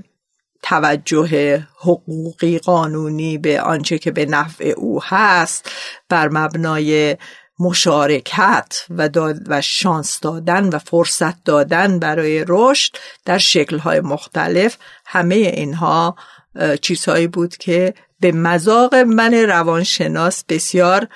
[0.62, 5.72] توجه حقوقی قانونی به آنچه که به نفع او هست
[6.10, 7.18] بر مبنای
[7.60, 9.10] مشارکت و,
[9.48, 12.96] و شانس دادن و فرصت دادن برای رشد
[13.26, 16.16] در شکلهای مختلف همه اینها
[16.82, 21.08] چیزهایی بود که به مذاق من روانشناس بسیار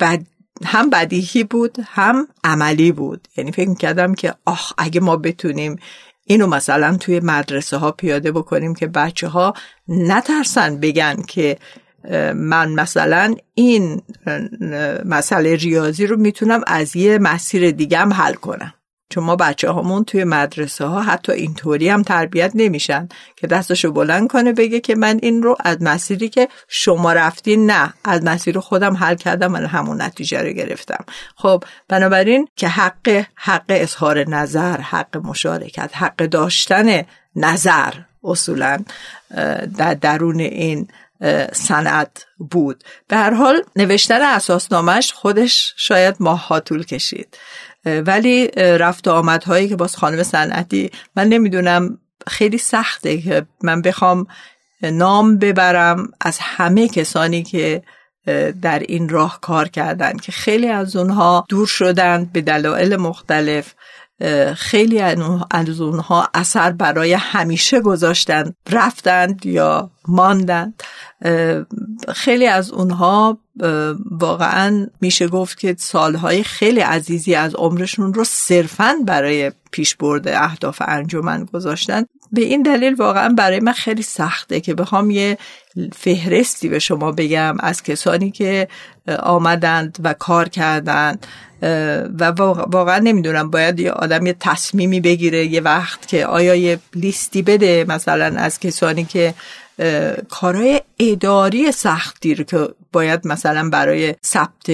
[0.00, 0.22] بد
[0.64, 3.28] هم بدیهی بود هم عملی بود.
[3.36, 5.76] یعنی فکر کردم که آخ اگه ما بتونیم
[6.28, 9.54] اینو مثلا توی مدرسه ها پیاده بکنیم که بچه ها
[9.88, 11.58] نترسن بگن که
[12.34, 14.02] من مثلا این
[15.04, 18.74] مسئله ریاضی رو می‌تونم از یه مسیر دیگه هم حل کنم.
[19.10, 24.28] چون ما بچه هامون توی مدرسه ها حتی اینطوری هم تربیت نمیشن که دستشو بلند
[24.28, 28.96] کنه بگه که من این رو از مسیری که شما رفتین نه از مسیر خودم
[28.96, 31.04] حل کردم من همون نتیجه رو گرفتم.
[31.36, 37.02] خب بنابراین که حق حق اظهار نظر حق مشارکت حق داشتن
[37.36, 37.92] نظر
[38.24, 38.78] اصولا
[39.78, 40.88] در درون این
[41.52, 42.84] صنعت بود.
[43.08, 47.38] به هر حال نوشتن اساسنامهش خودش شاید ماها طول کشید.
[48.06, 54.26] ولی رفت و آمدهایی که باز خانم صنعتی من نمی‌دونم خیلی سخته که من بخوام
[54.82, 57.82] نام ببرم از همه کسانی که
[58.62, 63.74] در این راه کار کردن که خیلی از اونها دور شدند به دلایل مختلف.
[64.56, 65.00] خیلی
[65.50, 70.82] از اونها اثر برای همیشه گذاشتن رفتند یا ماندند.
[72.14, 73.38] خیلی از اونها
[74.10, 80.82] واقعا میشه گفت که سالهای خیلی عزیزی از عمرشون رو صرفا برای پیش برده اهداف
[80.86, 82.04] انجمن گذاشتن.
[82.32, 85.38] به این دلیل واقعا برای من خیلی سخته که بخوام یه
[85.92, 88.68] فهرستی به شما بگم از کسانی که
[89.22, 91.26] آمدند و کار کردند
[92.18, 92.24] و
[92.66, 97.84] واقعا نمی‌دونم باید یه آدم یه تصمیمی بگیره یه وقت که آیا یه لیستی بده
[97.88, 99.34] مثلا از کسانی که
[100.28, 104.70] کارهای اداری سختی رو که باید مثلا برای ثبت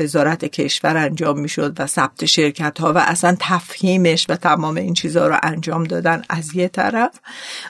[0.00, 5.26] وزارت کشور انجام می‌شد و ثبت شرکت ها و اصلا تفهیمش و تمام این چیزها
[5.26, 7.20] رو انجام دادن از یه طرف.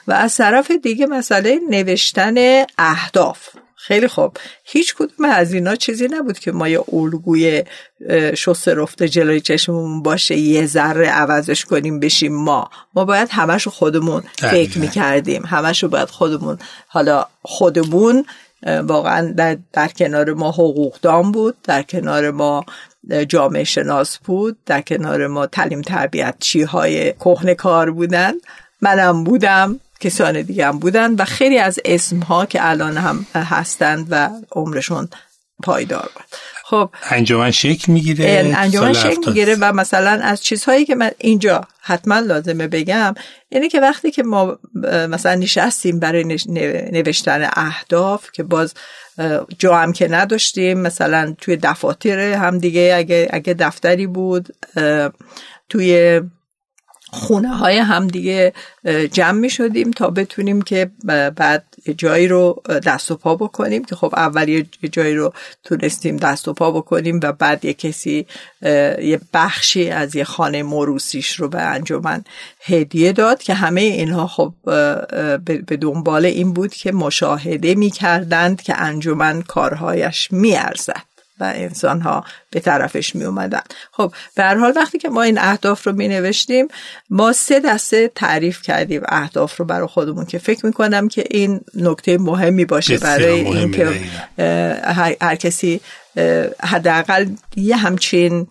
[0.07, 3.49] و از طرف دیگه مسئله نوشتن اهداف.
[3.83, 4.37] خیلی خوب.
[4.63, 7.63] هیچ کدوم از اینا چیزی نبود که ما یه الگوی
[8.37, 12.69] شسته رفته جلوی چشممون باشه یه ذره عوضش کنیم بشیم ما.
[12.95, 15.45] ما باید همش خودمون فکر می‌کردیم.
[15.45, 16.57] همش باید خودمون
[16.87, 18.25] حالا خودمون
[18.83, 22.65] واقعا در, در کنار ما حقوقدان بود در کنار ما
[23.27, 28.33] جامعه شناس بود در کنار ما تعلیم تربیت چی های کهنه کار بودن.
[28.81, 29.79] منم بودم.
[30.01, 35.09] کسان دیگه هم بودن و خیلی از اسم ها که الان هم هستند و عمرشون
[35.63, 36.25] پایدار بود.
[36.63, 42.19] خب انجمن شکل می‌گیره انجمن شکل می‌گیره و مثلا از چیزهایی که من اینجا حتما
[42.19, 43.13] لازمه بگم
[43.49, 44.59] اینه که وقتی که ما
[45.09, 46.37] مثلا نشستیم برای
[46.91, 48.73] نوشتن اهداف که باز
[49.59, 54.55] جا هم که نداشتیم مثلا توی دفاتر هم دیگه اگه, اگه دفتری بود
[55.69, 56.21] توی
[57.13, 58.53] خونه های هم دیگه
[59.11, 60.91] جمع می شدیم تا بتونیم که
[61.35, 61.65] بعد
[61.97, 65.33] جایی رو دست و پا بکنیم که خب اول یه جایی رو
[65.63, 68.25] تونستیم دست و پا بکنیم و بعد یه کسی
[69.01, 72.23] یه بخشی از یه خانه موروسیش رو به انجمن
[72.65, 74.53] هدیه داد که همه اینها خب
[75.65, 81.10] به دنبال این بود که مشاهده می کردند که انجمن کارهایش می ارزد.
[81.41, 83.61] و انسان ها به طرفش می اومدن
[83.91, 86.67] خب به هر حال وقتی که ما این اهداف رو می نوشتیم
[87.09, 91.61] ما سه دسته تعریف کردیم اهداف رو برای خودمون که فکر می کنم که این
[91.75, 93.89] نکته مهمی باشه برای اینکه
[94.83, 95.81] هر, هر کسی
[96.63, 97.25] حداقل
[97.55, 98.47] یه همچین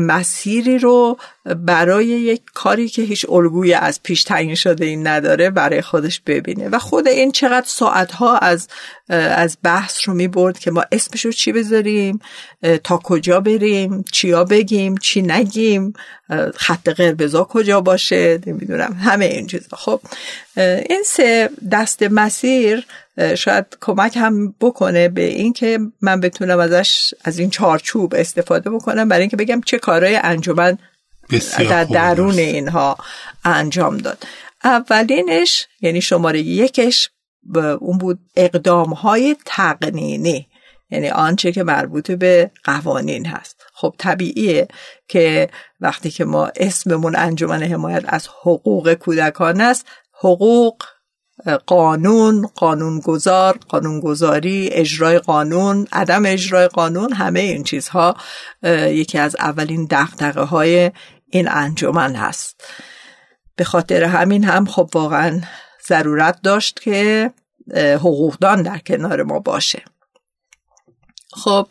[0.00, 1.18] مسیری رو
[1.54, 6.68] برای یک کاری که هیچ الگوی از پیش تعیین شده این نداره برای خودش ببینه.
[6.68, 8.68] و خود این چقدر ساعتها از
[9.08, 12.20] از بحث رو می برد که ما اسمش رو چی بذاریم
[12.84, 15.92] تا کجا بریم چیا بگیم چی نگیم
[16.54, 19.76] خط قربزا کجا باشه نمی‌دونم همه این چیزا.
[19.76, 20.00] خب
[20.88, 22.86] این سه دست مسیر
[23.34, 29.20] شاید کمک هم بکنه به اینکه من بتونم ازش از این چارچوب استفاده بکنم برای
[29.20, 30.78] اینکه بگم چه کارهای انجمن
[31.64, 32.96] در درون اینها
[33.44, 34.24] انجام داد.
[34.64, 37.10] اولینش یعنی شماره یکش
[37.80, 40.48] اون بود اقدام های تقنینی.
[40.90, 43.64] یعنی آنچه که مربوط به قوانین هست.
[43.74, 44.68] خب طبیعیه
[45.08, 45.48] که
[45.80, 50.82] وقتی که ما اسممون انجمن حمایت از حقوق کودکان است حقوق
[51.66, 58.16] قانون قانونگذار قانونگذاری اجرای قانون عدم اجرای قانون همه این چیزها
[58.88, 60.90] یکی از اولین دقدقه های
[61.30, 62.64] این انجمن هست.
[63.56, 65.40] به خاطر همین هم خب واقعا
[65.88, 67.30] ضرورت داشت که
[67.74, 69.82] حقوقدان در کنار ما باشه.
[71.32, 71.66] خب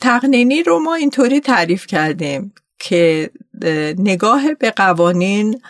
[0.00, 3.30] تقنینی رو ما اینطوری تعریف کردیم که
[3.98, 5.62] نگاه به قوانین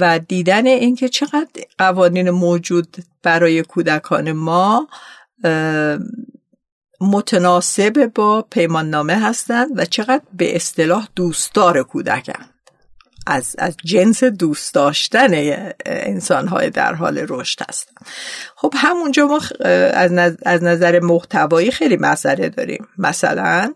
[0.00, 1.48] و دیدن اینکه چقدر
[1.78, 4.88] قوانین موجود برای کودکان ما
[7.00, 12.50] متناسب با پیمان نامه هستند و چقدر به اصطلاح دوستدار کودکند.
[13.26, 15.30] از, از جنس دوست داشتن
[15.86, 17.92] انسانهای در حال رشد هستن
[18.56, 19.40] خب همونجا ما
[20.46, 22.88] از نظر محتوایی خیلی مسئله داریم.
[22.98, 23.74] مثلا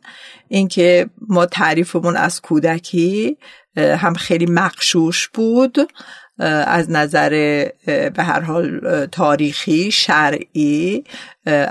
[0.49, 3.39] اینکه ما تعریفمون از کودکی
[3.77, 5.79] هم خیلی مقشوش بود
[6.47, 7.31] از نظر
[7.87, 11.05] به هر حال تاریخی شرعی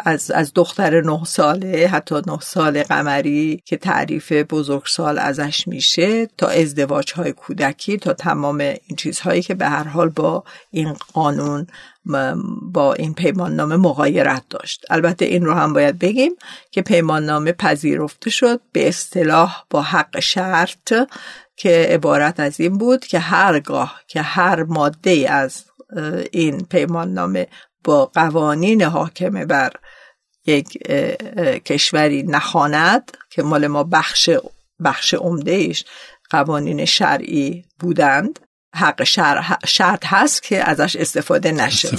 [0.05, 6.47] از, از دختر نه ساله حتی نه سال قمری که تعریف بزرگسال ازش میشه تا
[6.47, 11.67] ازدواج های کودکی تا تمام این چیزهایی که به هر حال با این قانون
[12.61, 14.85] با این پیمان نامه مغایرت داشت.
[14.89, 16.31] البته این رو هم باید بگیم
[16.71, 20.93] که پیمان نامه پذیرفته شد به اصطلاح با حق شرط
[21.59, 25.65] که عبارت از این بود که هرگاه که هر ماده از
[26.31, 27.47] این پیمان نامه
[27.83, 29.71] با قوانین حاکمه بر
[30.45, 30.77] یک
[31.65, 34.29] کشوری نخواند که مال ما بخش
[34.83, 35.85] بخش عمده ایش
[36.29, 38.39] قوانین شرعی بودند.
[38.75, 39.03] حق
[39.65, 41.89] شرط هست که ازش استفاده نشه.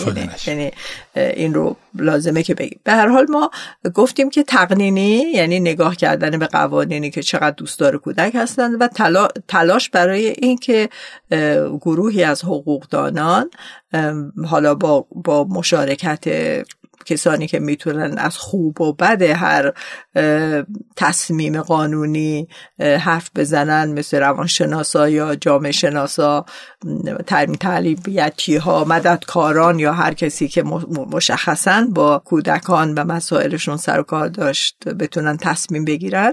[0.46, 0.70] یعنی
[1.14, 2.80] این رو لازمه که بگیم.
[2.84, 3.50] به هر حال ما
[3.94, 8.88] گفتیم که تقنینی یعنی نگاه کردن به قوانینی که چقدر دوستدار کودک هستند و
[9.48, 10.88] تلاش برای این که
[11.80, 13.50] گروهی از حقوقدانان
[14.46, 16.24] حالا با, با مشارکت
[17.10, 19.72] کسانی که می‌تونن از خوب و بد هر
[20.96, 22.48] تصمیم قانونی
[22.78, 26.44] حرف بزنن مثل روانشناسا یا جامعه شناسا
[27.60, 30.62] تعلیمیتی ها مددکاران یا هر کسی که
[31.12, 36.32] مشخصا با کودکان و مسائلشون سر و کار داشت بتونن تصمیم بگیرن.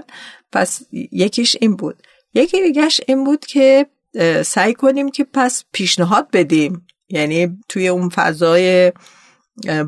[0.52, 2.02] پس یکیش این بود.
[2.34, 3.86] یکی دیگهش این بود که
[4.44, 6.86] سعی کنیم که پس پیشنهاد بدیم.
[7.08, 8.92] یعنی توی اون فضای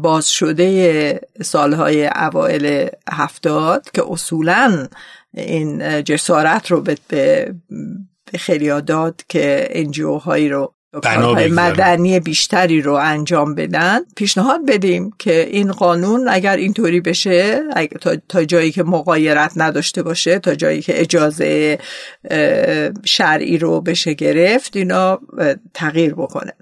[0.03, 4.89] باز شده سالهای اوائل هفتاد که اصولا
[5.35, 6.97] این جسارت رو به,
[8.33, 14.01] به خیلی داد که انجیو هایی رو کارهای مدنی بیشتری رو انجام بدن.
[14.17, 17.63] پیشنهاد بدیم که این قانون اگر اینطوری بشه
[18.01, 21.79] تا, تا جایی که مقایرت نداشته باشه تا جایی که اجازه
[23.05, 25.21] شرعی رو بشه گرفت اینا
[25.75, 26.53] تغییر بکنه.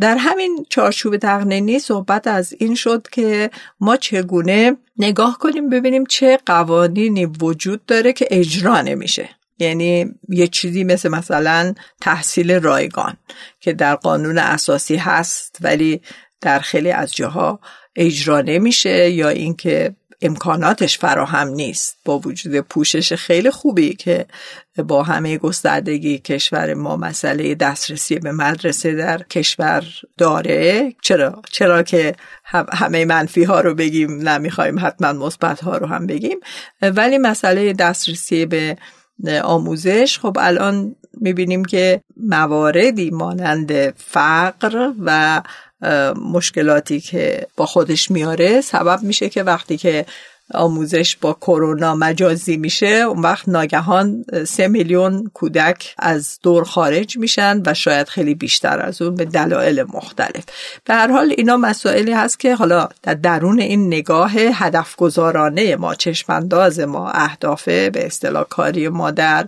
[0.00, 3.50] در همین چارچوب تقنینی صحبت از این شد که
[3.80, 9.28] ما چگونه نگاه کنیم ببینیم چه قوانینی وجود داره که اجرا نمیشه.
[9.62, 13.16] یعنی یه چیزی مثل مثلا تحصیل رایگان
[13.60, 16.00] که در قانون اساسی هست ولی
[16.40, 17.60] در خیلی از جاها
[17.96, 21.96] اجرا نمیشه یا اینکه امکاناتش فراهم نیست.
[22.04, 24.26] با وجود پوشش خیلی خوبی که
[24.76, 29.84] با همه گستردگی کشور ما مسئله دسترسی به مدرسه در کشور
[30.18, 30.92] داره.
[31.02, 32.14] چرا؟ چرا که
[32.72, 36.38] همه منفی ها رو بگیم نمی‌خوایم حتما مثبت ها رو هم بگیم.
[36.82, 38.76] ولی مسئله دسترسی به
[39.28, 40.18] آموزش.
[40.18, 45.42] خب الان می‌بینیم که مواردی مانند فقر و
[46.32, 50.06] مشکلاتی که با خودش میاره سبب میشه که وقتی که
[50.54, 52.86] آموزش با کرونا مجازی میشه.
[52.86, 59.02] اون وقت ناگهان سه میلیون کودک از دور خارج میشن و شاید خیلی بیشتر از
[59.02, 60.44] اون به دلایل مختلف.
[60.84, 65.94] به هر حال اینا مسائلی هست که حالا در درون این نگاه هدف گذارانه ما
[65.94, 69.46] چشمانداز ما اهداف به اصطلاح کاری ما در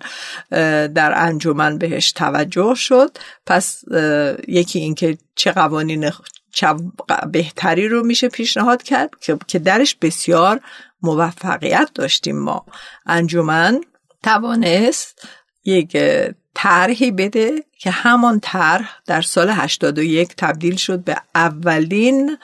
[0.87, 3.19] در انجمن بهش توجه شد.
[3.47, 3.85] پس
[4.49, 6.11] یکی اینکه چه قوانین
[7.33, 9.11] بهتری رو میشه پیشنهاد کرد
[9.47, 10.61] که درش بسیار
[11.05, 12.67] موفقیت داشتیم ما.
[13.07, 13.81] انجمن
[14.23, 15.29] توانست
[15.65, 15.97] یک
[16.55, 22.39] طرحی بده که همان طرح در سال 81 تبدیل شد به اولین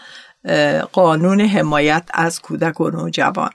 [0.92, 3.50] قانون حمایت از کودک و نوجوان.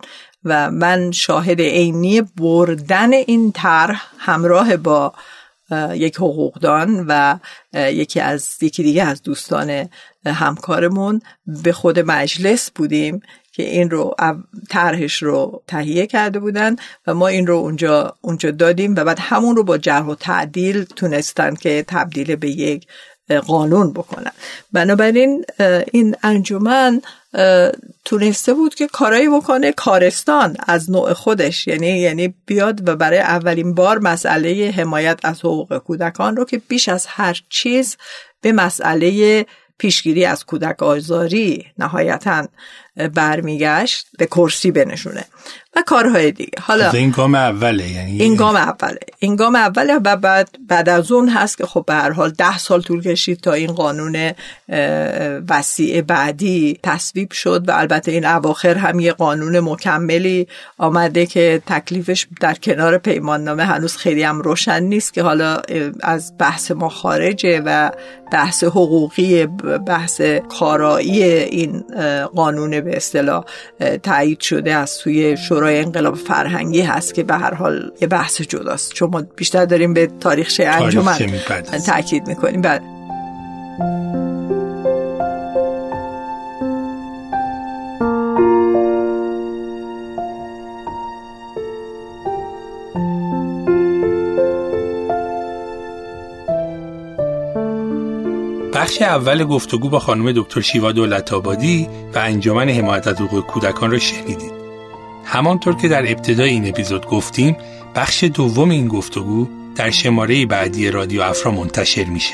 [0.46, 5.14] و من شاهد عینی بردن این طرح همراه با
[5.94, 7.38] یک حقوقدان و
[7.74, 9.90] یکی از یکی دیگه از دوستان
[10.26, 11.22] همکارمون
[11.64, 13.22] به خود مجلس بودیم
[13.56, 14.16] که این رو
[14.70, 16.76] طرحش رو تهیه کرده بودن
[17.08, 20.84] و ما این رو اونجا اونجا دادیم و بعد همون رو با جرح و تعدیل
[20.84, 22.88] تونستن که تبدیل به یک
[23.48, 24.32] قانون بکنن.
[24.72, 25.46] بنابراین
[25.92, 27.02] این انجمن
[28.06, 31.68] تونسته بود که کارایی بکنه کارستان از نوع خودش.
[31.68, 36.90] یعنی یعنی بیاد و برای اولین بار مسئله حمایت از حقوق کودکان رو که بیش
[36.90, 37.98] از هر چیز
[38.42, 39.46] به مسئله
[39.78, 42.48] پیشگیری از کودک آزاری نهایتا
[43.14, 45.26] برمیگشت به کرسی بنشونه
[45.76, 46.52] و کارهای دیگه.
[46.62, 49.00] حالا این گام اوله یعنی این گام اوله.
[49.20, 52.58] این گام اوله و بعد بعد از اون هست که خب به هر حال ده
[52.58, 54.32] سال طول کشید تا این قانون
[55.50, 62.28] وسیع بعدی تصویب شد و البته این اواخر هم یه قانون مکملی آمده که تکلیفش
[62.42, 65.62] در کنار پیمان نامه هنوز خیلی هم روشن نیست که حالا
[66.02, 67.92] از بحث ما خارجه و
[68.32, 69.46] بحث حقوقی
[69.88, 70.22] بحث
[70.60, 71.84] کارایی این
[72.36, 73.46] قانون به اصطلاح
[74.04, 78.94] تایید شده از سوی شورای انقلاب فرهنگی هست که به هر حال یه بحث جداست.
[78.94, 81.18] چون ما بیشتر داریم به تاریخ انجمن
[81.86, 82.62] تاکید می‌کنیم.
[82.62, 82.82] بعد
[98.86, 103.92] بخش اول گفتگو با خانم دکتر شیوا دولت آبادی و انجمن حمایت از حقوق کودکان
[103.92, 104.52] را شنیدید.
[105.26, 107.58] همانطور که در ابتدای این اپیزود گفتیم،
[107.96, 112.34] بخش دوم این گفتگو در شماره بعدی رادیو افرا منتشر میشه.